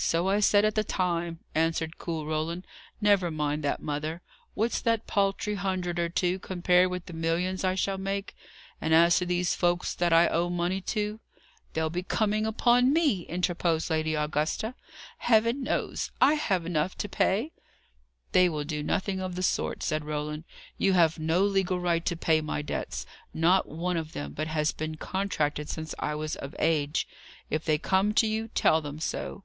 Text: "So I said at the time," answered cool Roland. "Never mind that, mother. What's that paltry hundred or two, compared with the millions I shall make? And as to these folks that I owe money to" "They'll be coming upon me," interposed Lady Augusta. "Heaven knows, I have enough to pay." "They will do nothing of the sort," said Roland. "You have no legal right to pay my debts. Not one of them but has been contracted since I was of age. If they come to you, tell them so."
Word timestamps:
"So 0.00 0.28
I 0.28 0.38
said 0.38 0.64
at 0.64 0.76
the 0.76 0.84
time," 0.84 1.40
answered 1.56 1.98
cool 1.98 2.24
Roland. 2.24 2.68
"Never 3.00 3.32
mind 3.32 3.64
that, 3.64 3.82
mother. 3.82 4.22
What's 4.54 4.80
that 4.82 5.08
paltry 5.08 5.56
hundred 5.56 5.98
or 5.98 6.08
two, 6.08 6.38
compared 6.38 6.88
with 6.92 7.06
the 7.06 7.12
millions 7.12 7.64
I 7.64 7.74
shall 7.74 7.98
make? 7.98 8.36
And 8.80 8.94
as 8.94 9.16
to 9.18 9.26
these 9.26 9.56
folks 9.56 9.96
that 9.96 10.12
I 10.12 10.28
owe 10.28 10.50
money 10.50 10.80
to" 10.82 11.18
"They'll 11.72 11.90
be 11.90 12.04
coming 12.04 12.46
upon 12.46 12.92
me," 12.92 13.22
interposed 13.22 13.90
Lady 13.90 14.14
Augusta. 14.14 14.76
"Heaven 15.16 15.64
knows, 15.64 16.12
I 16.20 16.34
have 16.34 16.64
enough 16.64 16.96
to 16.98 17.08
pay." 17.08 17.50
"They 18.30 18.48
will 18.48 18.62
do 18.62 18.84
nothing 18.84 19.20
of 19.20 19.34
the 19.34 19.42
sort," 19.42 19.82
said 19.82 20.04
Roland. 20.04 20.44
"You 20.76 20.92
have 20.92 21.18
no 21.18 21.42
legal 21.42 21.80
right 21.80 22.06
to 22.06 22.14
pay 22.16 22.40
my 22.40 22.62
debts. 22.62 23.04
Not 23.34 23.68
one 23.68 23.96
of 23.96 24.12
them 24.12 24.32
but 24.32 24.46
has 24.46 24.70
been 24.70 24.94
contracted 24.94 25.68
since 25.68 25.92
I 25.98 26.14
was 26.14 26.36
of 26.36 26.54
age. 26.60 27.08
If 27.50 27.64
they 27.64 27.78
come 27.78 28.14
to 28.14 28.28
you, 28.28 28.46
tell 28.54 28.80
them 28.80 29.00
so." 29.00 29.42